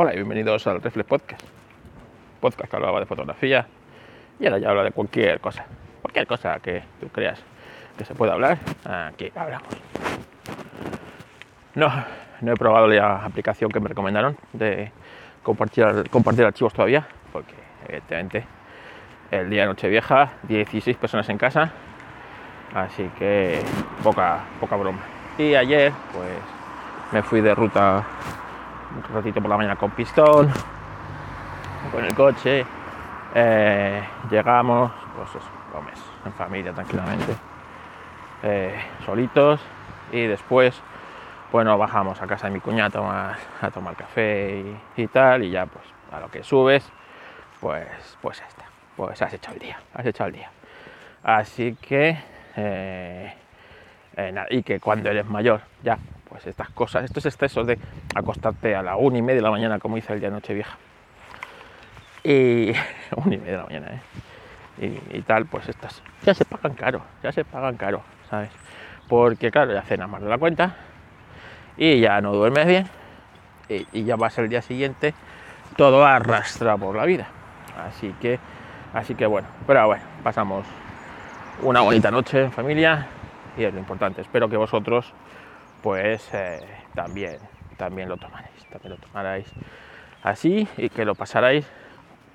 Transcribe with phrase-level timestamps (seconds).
[0.00, 1.42] Hola y bienvenidos al Reflex Podcast.
[2.40, 3.66] Podcast que hablaba de fotografía
[4.38, 5.66] y ahora ya habla de cualquier cosa.
[6.02, 7.42] Cualquier cosa que tú creas
[7.96, 9.66] que se pueda hablar, aquí hablamos.
[11.74, 11.90] No,
[12.42, 14.92] no he probado la aplicación que me recomendaron de
[15.42, 17.54] compartir, compartir archivos todavía, porque
[17.88, 18.44] evidentemente
[19.32, 21.72] el día de Nochevieja, 16 personas en casa,
[22.72, 23.62] así que
[24.04, 25.00] poca, poca broma.
[25.38, 26.38] Y ayer, pues
[27.10, 28.06] me fui de ruta
[28.96, 30.50] un ratito por la mañana con pistón,
[31.92, 32.64] con el coche.
[33.34, 37.34] Eh, llegamos, pues eso, comes en familia tranquilamente,
[38.42, 39.60] eh, solitos.
[40.10, 40.80] Y después,
[41.52, 44.64] bueno, bajamos a casa de mi cuñada a tomar, café
[44.96, 45.44] y, tal.
[45.44, 46.90] Y ya, pues a lo que subes,
[47.60, 48.64] pues, pues ya está.
[48.96, 50.50] Pues has hecho el día, has hecho el día.
[51.22, 52.18] Así que,
[52.56, 53.34] eh,
[54.50, 57.78] y que cuando eres mayor, ya pues estas cosas, estos excesos de
[58.14, 60.76] acostarte a la una y media de la mañana, como hice el día de Nochevieja.
[62.24, 62.72] Y
[63.16, 64.00] una y media de la mañana, ¿eh?
[64.80, 68.50] Y, tal, pues estas ya se pagan caro, ya se pagan caro, ¿sabes?
[69.08, 70.76] Porque claro, ya cenas más de la cuenta
[71.76, 72.86] y ya no duermes bien
[73.68, 75.14] y, y ya vas el día siguiente
[75.76, 77.26] todo arrastra por la vida.
[77.88, 78.38] Así que,
[78.94, 80.64] así que bueno, pero bueno, pasamos
[81.62, 83.08] una bonita noche en familia
[83.64, 84.20] es lo importante.
[84.20, 85.12] Espero que vosotros
[85.82, 86.60] pues eh,
[86.94, 87.38] también,
[87.76, 89.52] también lo tomaréis, también lo tomaréis
[90.22, 91.66] así y que lo pasaréis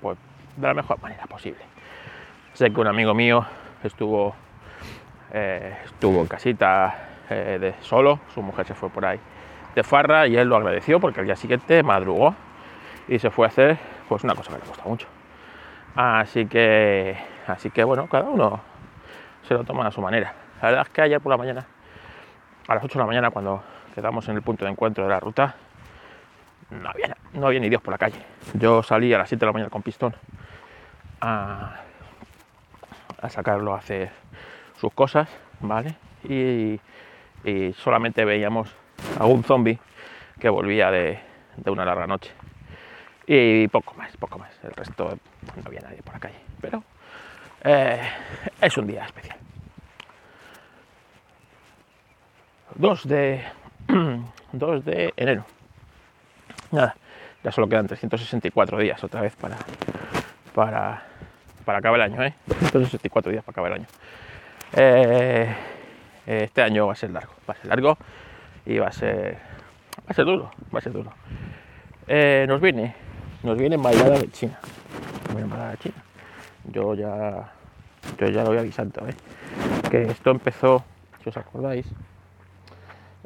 [0.00, 0.18] pues,
[0.56, 1.60] de la mejor manera posible.
[2.52, 3.44] Sé que un amigo mío
[3.82, 4.34] estuvo,
[5.32, 9.18] eh, estuvo en casita eh, de solo, su mujer se fue por ahí
[9.74, 12.34] de farra y él lo agradeció porque al día siguiente madrugó
[13.08, 13.76] y se fue a hacer
[14.08, 15.08] pues una cosa que le gusta mucho.
[15.96, 18.60] Así que, así que bueno, cada uno
[19.42, 20.43] se lo toma a su manera.
[20.62, 21.66] La verdad es que ayer por la mañana
[22.68, 23.62] a las 8 de la mañana cuando
[23.94, 25.54] quedamos en el punto de encuentro de la ruta,
[26.70, 28.18] no había, no había ni Dios por la calle.
[28.54, 30.14] Yo salí a las 7 de la mañana con pistón
[31.20, 31.76] a,
[33.28, 34.10] sacarlo a hacer
[34.78, 35.28] sus cosas,
[35.60, 35.94] ¿vale?
[36.24, 36.80] Y,
[37.76, 38.74] solamente veíamos
[39.18, 39.78] a un zombie
[40.40, 41.20] que volvía de,
[41.66, 42.32] una larga noche.
[43.26, 44.50] Y poco más, poco más.
[44.62, 45.18] El resto
[45.56, 46.40] no había nadie por la calle.
[46.60, 46.82] Pero
[47.62, 48.00] eh,
[48.60, 49.43] es un día especial.
[52.76, 53.42] 2 de,
[54.52, 55.44] 2 de enero.
[56.70, 56.96] Nada,
[57.42, 59.56] ya solo quedan 364 días otra vez para,
[60.54, 61.02] para,
[61.64, 62.34] para acabar el año, ¿eh?
[62.46, 63.86] 364 días para acabar el año.
[64.72, 65.54] Eh,
[66.26, 67.98] este año va a ser largo, va a ser largo
[68.66, 69.34] y va a ser,
[70.00, 71.12] va a ser duro, va a ser duro.
[72.06, 72.94] Eh, nos viene,
[73.42, 74.58] nos viene embajada de China,
[75.28, 75.94] de China.
[76.72, 77.52] Yo ya,
[78.18, 79.14] yo ya lo voy avisando, ¿eh?
[79.90, 80.82] que esto empezó,
[81.22, 81.86] si os acordáis,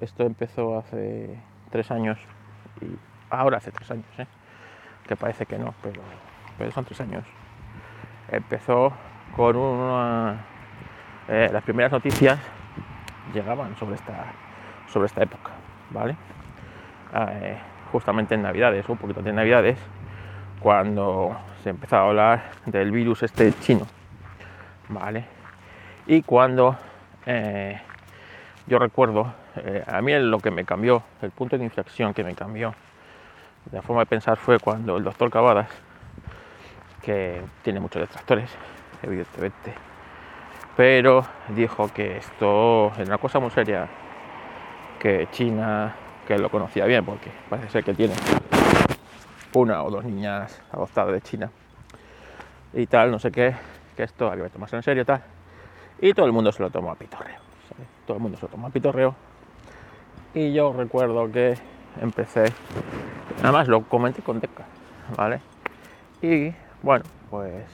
[0.00, 1.38] esto empezó hace
[1.70, 2.18] tres años
[2.80, 2.86] y
[3.30, 4.26] ahora hace tres años, ¿eh?
[5.06, 7.24] que parece que no, pero, son tres años.
[8.30, 8.92] Empezó
[9.34, 10.44] con una...
[11.28, 12.38] Eh, las primeras noticias
[13.34, 14.26] llegaban sobre esta,
[14.88, 15.50] sobre esta época,
[15.90, 16.16] ¿vale?
[17.14, 17.58] Eh,
[17.92, 19.78] justamente en Navidades, un poquito de Navidades,
[20.60, 23.86] cuando se empezó a hablar del virus este chino,
[24.88, 25.24] ¿vale?
[26.06, 26.76] Y cuando
[28.66, 32.34] yo recuerdo eh, a mí lo que me cambió, el punto de inflexión que me
[32.34, 32.74] cambió,
[33.72, 35.68] la forma de pensar fue cuando el doctor Cavadas,
[37.02, 38.50] que tiene muchos detractores,
[39.02, 39.74] evidentemente,
[40.76, 43.88] pero dijo que esto es una cosa muy seria,
[44.98, 45.94] que China,
[46.26, 48.14] que lo conocía bien, porque parece ser que tiene
[49.54, 51.50] una o dos niñas adoptadas de China
[52.72, 53.54] y tal, no sé qué,
[53.96, 55.22] que esto había que tomarse en serio tal.
[56.00, 57.40] Y todo el mundo se lo tomó a pitorreo.
[58.06, 59.14] Todo el mundo se lo tomó a pitorreo
[60.34, 61.54] y yo recuerdo que
[62.00, 62.44] empecé,
[63.38, 64.64] nada más lo comenté con Deca,
[65.16, 65.40] ¿vale?
[66.22, 66.52] Y
[66.82, 67.64] bueno, pues,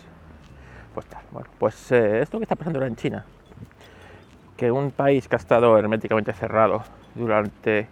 [0.94, 3.24] pues tal, bueno, pues eh, esto que está pasando ahora en China,
[4.56, 6.82] que un país que ha estado herméticamente cerrado
[7.14, 7.88] durante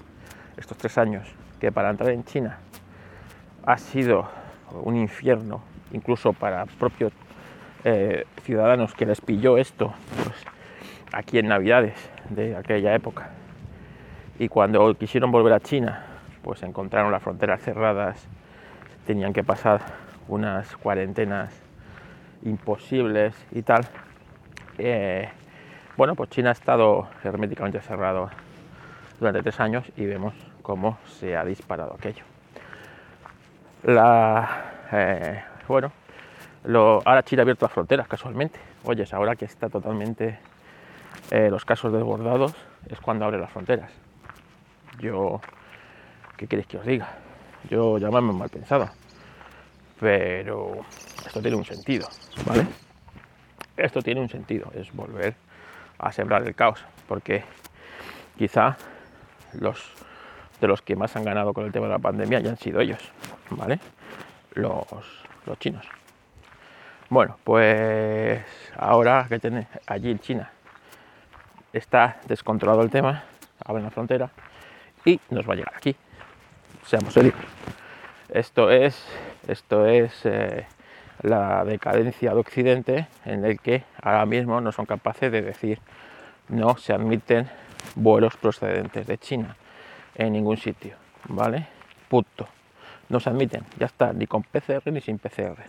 [0.56, 1.28] estos tres años,
[1.60, 2.58] que para entrar en China
[3.64, 4.28] ha sido
[4.82, 7.12] un infierno, incluso para propios
[7.84, 9.92] eh, ciudadanos que les pilló esto,
[10.22, 10.36] pues,
[11.12, 11.94] aquí en Navidades
[12.30, 13.30] de aquella época,
[14.38, 16.04] y cuando quisieron volver a China,
[16.42, 18.26] pues encontraron las fronteras cerradas,
[19.06, 19.80] tenían que pasar
[20.28, 21.52] unas cuarentenas
[22.42, 23.86] imposibles y tal.
[24.78, 25.28] Eh,
[25.96, 28.30] bueno, pues China ha estado herméticamente cerrado
[29.18, 32.24] durante tres años y vemos cómo se ha disparado aquello.
[33.84, 35.92] La, eh, bueno,
[37.04, 38.58] ahora China ha abierto las fronteras casualmente.
[38.84, 40.38] Oyes, ahora que está totalmente
[41.30, 42.54] eh, los casos desbordados,
[42.88, 43.92] es cuando abre las fronteras.
[45.00, 45.40] Yo,
[46.36, 47.08] ¿qué queréis que os diga?
[47.68, 48.90] yo llamarme mal pensado,
[50.00, 50.84] pero
[51.26, 52.08] esto tiene un sentido,
[52.46, 52.66] ¿vale?
[53.76, 55.34] Esto tiene un sentido, es volver
[55.98, 57.44] a sembrar el caos, porque
[58.36, 58.76] quizá
[59.54, 59.92] los
[60.60, 62.80] de los que más han ganado con el tema de la pandemia ya han sido
[62.80, 63.00] ellos,
[63.50, 63.80] ¿vale?
[64.54, 64.86] Los,
[65.46, 65.86] los chinos.
[67.08, 68.44] Bueno, pues
[68.76, 70.50] ahora que tiene allí en China
[71.72, 73.24] está descontrolado el tema,
[73.64, 74.30] abren la frontera
[75.04, 75.96] y nos va a llegar aquí.
[76.86, 77.34] Seamos serios.
[78.28, 79.04] Esto es,
[79.46, 80.66] esto es eh,
[81.22, 85.78] la decadencia de Occidente en el que ahora mismo no son capaces de decir
[86.48, 87.48] no se admiten
[87.94, 89.56] vuelos procedentes de China
[90.14, 90.96] en ningún sitio,
[91.28, 91.66] ¿vale?
[92.08, 92.48] Punto.
[93.08, 95.62] No se admiten, ya está, ni con PCR ni sin PCR.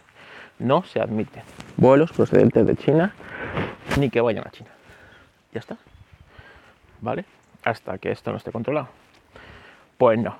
[0.59, 1.43] No se admiten
[1.77, 3.13] vuelos procedentes de China
[3.99, 4.69] ni que vayan a China.
[5.53, 5.77] Ya está.
[7.01, 7.25] ¿Vale?
[7.63, 9.02] Hasta que esto no esté controlado.
[9.97, 10.35] Pues no.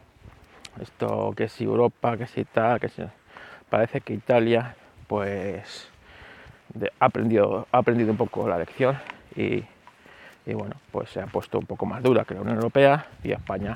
[0.81, 3.03] Esto que si Europa, que si tal, que si...
[3.69, 4.75] Parece que Italia,
[5.07, 5.89] pues,
[6.99, 8.97] ha, aprendido, ha aprendido un poco la lección
[9.35, 9.63] y,
[10.45, 13.31] y bueno, pues se ha puesto un poco más dura que la Unión Europea y
[13.31, 13.75] España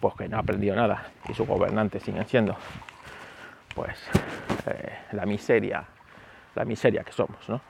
[0.00, 2.56] pues que no ha aprendido nada y sus gobernantes siguen siendo
[3.74, 3.98] pues
[4.66, 5.84] eh, la miseria
[6.54, 7.60] la miseria que somos no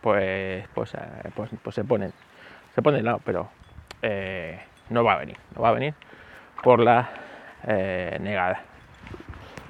[0.00, 2.12] pues pues, eh, pues, pues, se ponen
[2.74, 3.48] se ponen lado pero
[4.02, 4.58] eh,
[4.90, 5.94] no va a venir no va a venir
[6.62, 7.10] por la
[7.66, 8.62] negada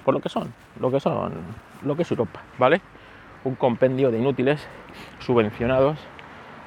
[0.04, 1.32] por lo que son lo que son
[1.82, 2.80] lo que es Europa vale
[3.44, 4.66] un compendio de inútiles
[5.20, 5.98] subvencionados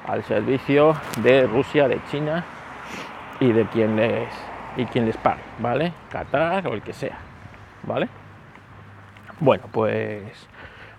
[0.06, 2.44] al servicio de Rusia de China
[3.38, 4.28] y de quien les
[4.76, 5.92] y quien les pague, ¿vale?
[6.10, 7.18] Qatar o el que sea,
[7.82, 8.08] ¿vale?
[9.40, 10.48] Bueno, pues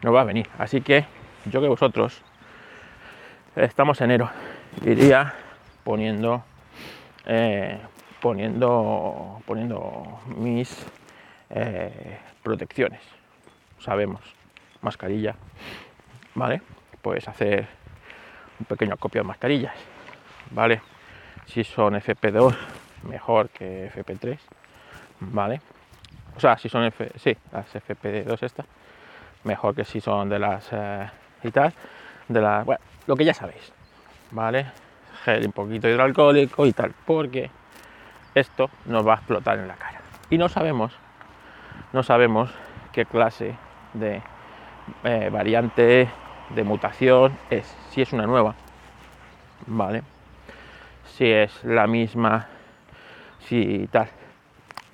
[0.02, 0.50] no va a venir.
[0.58, 1.06] Así que
[1.46, 2.22] yo que vosotros
[3.56, 4.30] estamos en enero,
[4.84, 5.34] iría
[5.84, 6.44] poniendo
[7.26, 7.80] eh,
[8.22, 10.86] poniendo poniendo mis
[11.50, 13.02] eh, protecciones.
[13.80, 14.22] Sabemos,
[14.82, 15.36] mascarilla,
[16.36, 16.62] ¿vale?
[17.02, 17.68] Puedes hacer
[18.60, 19.76] un pequeño acopio de mascarillas,
[20.52, 20.82] ¿vale?
[21.48, 22.56] Si son FP2
[23.04, 24.38] mejor que FP3,
[25.20, 25.62] ¿vale?
[26.36, 28.66] O sea, si son F, sí, las FP2 estas,
[29.44, 31.10] mejor que si son de las eh,
[31.44, 31.74] y tal,
[32.28, 33.74] de las, bueno, lo que ya sabéis,
[34.32, 34.68] ¿vale?
[35.26, 37.50] Gel un poquito hidroalcohólico y tal, porque
[38.36, 40.02] esto nos va a explotar en la cara.
[40.30, 40.94] Y no sabemos,
[41.94, 42.52] no sabemos
[42.92, 43.56] qué clase
[43.94, 44.22] de
[45.04, 46.10] eh, variante
[46.50, 48.56] de mutación es, si es una nueva,
[49.68, 50.04] ¿vale?
[51.06, 52.48] Si es la misma
[53.48, 54.08] si tal.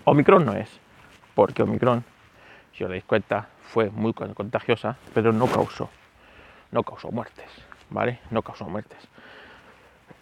[0.05, 0.79] Omicron no es,
[1.35, 2.03] porque Omicron,
[2.73, 5.89] si os dais cuenta, fue muy contagiosa, pero no causó,
[6.71, 7.49] no causó muertes,
[7.89, 8.19] ¿vale?
[8.31, 8.97] No causó muertes.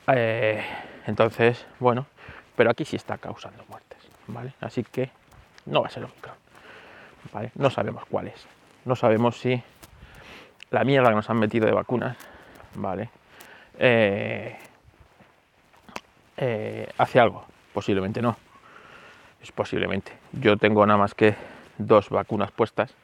[0.07, 0.63] Eh,
[1.05, 2.07] entonces, bueno,
[2.55, 4.53] pero aquí sí está causando muertes, ¿vale?
[4.61, 5.09] Así que
[5.65, 6.35] no va a ser Omicron.
[7.55, 8.47] No sabemos cuál es.
[8.85, 9.61] No sabemos si
[10.69, 12.17] la mierda que nos han metido de vacunas,
[12.75, 13.09] ¿vale?
[13.77, 14.57] Eh,
[16.37, 18.37] eh, hace algo, Posiblemente no.
[19.43, 20.13] Es posiblemente.
[20.31, 21.35] Yo tengo nada más que
[21.77, 22.95] dos vacunas puestas.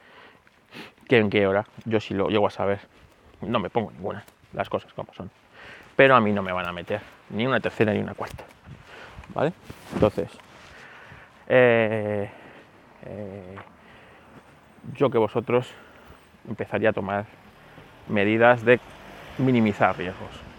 [1.06, 2.80] Que en qué hora, yo si lo llego a saber,
[3.42, 5.30] no me pongo ninguna, las cosas como son.
[5.94, 8.44] Pero a mí no me van a meter ni una tercera ni una cuarta.
[9.94, 10.30] Entonces,
[11.48, 12.30] eh,
[13.06, 13.56] eh,
[14.94, 15.72] yo que vosotros
[16.48, 17.24] empezaría a tomar
[18.08, 18.80] medidas de
[19.38, 20.52] minimizar riesgos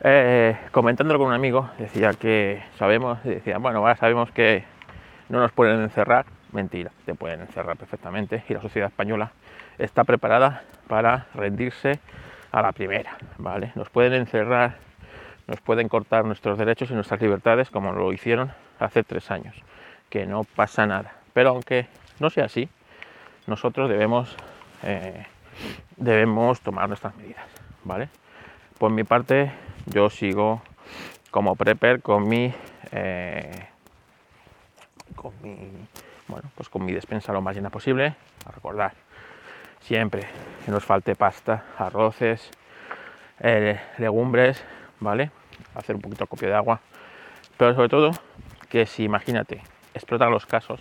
[0.00, 4.64] eh, comentándolo con un amigo, decía que sabemos, decía, bueno, ahora sabemos que
[5.28, 6.26] no nos pueden encerrar.
[6.52, 9.32] Mentira, te pueden encerrar perfectamente y la sociedad española
[9.76, 11.98] está preparada para rendirse
[12.52, 13.72] a la primera, ¿vale?
[13.74, 14.76] Nos pueden encerrar,
[15.48, 19.56] nos pueden cortar nuestros derechos y nuestras libertades como lo hicieron hace tres años,
[20.10, 21.14] que no pasa nada.
[21.32, 21.86] Pero aunque
[22.20, 22.68] no sea así,
[23.46, 24.36] nosotros debemos,
[24.82, 25.24] eh,
[25.96, 27.46] debemos tomar nuestras medidas,
[27.82, 28.10] ¿vale?
[28.78, 29.50] Por mi parte,
[29.86, 30.62] yo sigo
[31.30, 32.52] como prepper con mi,
[32.92, 33.68] eh,
[35.16, 35.56] con mi,
[36.28, 38.14] bueno, pues con mi despensa lo más llena posible.
[38.44, 38.92] A recordar
[39.80, 40.26] siempre
[40.64, 42.50] que nos falte pasta, arroces,
[43.40, 44.62] eh, legumbres,
[45.00, 45.30] ¿vale?
[45.74, 46.80] Hacer un poquito de copio de agua.
[47.56, 48.10] Pero sobre todo
[48.68, 49.62] que si imagínate,
[49.94, 50.80] explotan los casos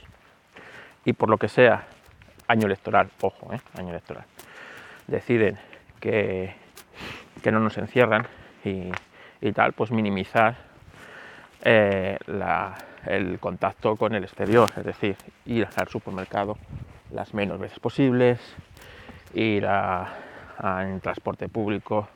[1.05, 1.85] y por lo que sea,
[2.47, 3.59] año electoral, ojo, ¿eh?
[3.77, 4.25] año electoral,
[5.07, 5.57] deciden
[6.01, 6.53] que,
[7.41, 8.27] que no nos encierran,
[8.63, 10.55] y, tal, pues minimizar
[11.63, 12.17] eh,
[13.05, 15.15] el contacto con el exterior, es decir,
[15.45, 16.57] ir al supermercado
[17.11, 18.39] las menos veces posibles,
[19.33, 20.13] ir a,
[20.81, 22.09] en transporte público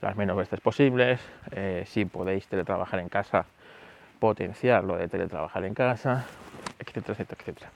[0.00, 1.20] las menos veces posibles,
[1.52, 3.46] eh, si podéis teletrabajar en casa,
[4.18, 6.26] potenciar lo de teletrabajar en casa,
[6.78, 7.70] etcétera, etcétera, etcétera.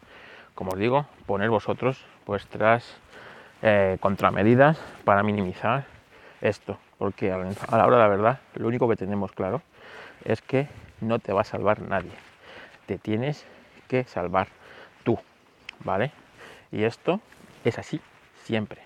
[0.54, 2.96] como os digo, poner vosotros vuestras
[3.62, 5.84] eh, contramedidas para minimizar
[6.40, 9.62] esto, porque a la hora de la verdad, lo único que tenemos claro
[10.24, 10.68] es que
[11.00, 12.12] no te va a salvar nadie,
[12.86, 13.46] te tienes
[13.88, 14.48] que salvar
[15.02, 15.18] tú,
[15.80, 16.12] ¿vale?
[16.70, 17.20] Y esto
[17.64, 18.00] es así
[18.42, 18.82] siempre,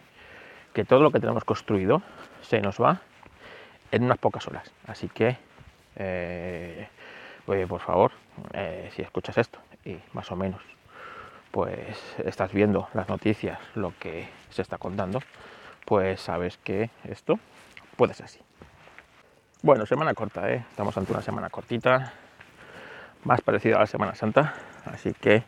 [0.73, 2.03] que todo lo que tenemos construido
[2.43, 3.01] se nos va
[3.91, 5.37] en unas pocas horas, así que,
[5.97, 6.89] eh,
[7.45, 8.13] por favor,
[8.53, 10.61] eh, si escuchas esto y más o menos
[11.51, 15.21] pues estás viendo las noticias, lo que se está contando,
[15.85, 17.39] pues sabes que esto
[17.97, 18.41] puede ser así.
[19.63, 20.65] Bueno, semana corta, ¿eh?
[20.71, 22.13] estamos ante una semana cortita,
[23.25, 24.55] más parecida a la Semana Santa,
[24.85, 25.43] así que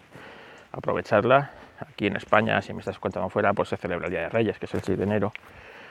[0.72, 1.52] aprovecharla.
[1.78, 4.58] Aquí en España, si me estás contando fuera, pues se celebra el Día de Reyes,
[4.58, 5.32] que es el 6 de enero.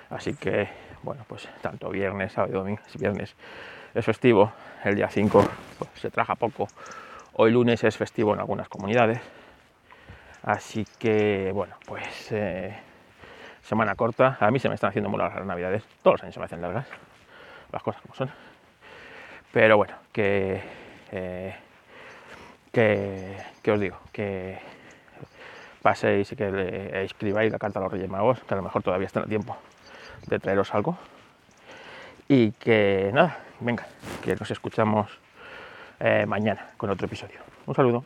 [0.09, 0.67] Así que,
[1.03, 3.35] bueno, pues tanto viernes, sábado y domingo, si viernes
[3.93, 4.51] es festivo,
[4.83, 6.67] el día 5 pues, se traja poco.
[7.33, 9.21] Hoy lunes es festivo en algunas comunidades,
[10.43, 12.75] Así que, bueno, pues eh,
[13.61, 14.37] semana corta.
[14.39, 15.83] A mí se me están haciendo muy largas las navidades.
[16.01, 16.87] Todos los años se me hacen largas.
[17.71, 18.31] Las cosas como son.
[19.51, 20.61] Pero bueno, que,
[21.11, 21.55] eh,
[22.71, 24.59] que, os digo, que
[25.81, 28.83] paséis y que le escribáis la carta a los Reyes Magos, que a lo mejor
[28.83, 29.57] todavía está en el tiempo
[30.29, 30.97] de traeros algo.
[32.27, 33.87] Y que nada, venga,
[34.23, 35.09] que nos escuchamos
[35.99, 37.39] eh, mañana con otro episodio.
[37.65, 38.05] Un saludo.